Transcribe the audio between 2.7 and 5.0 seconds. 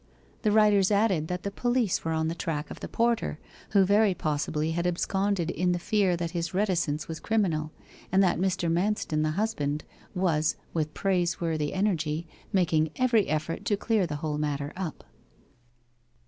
of the porter, who very possibly had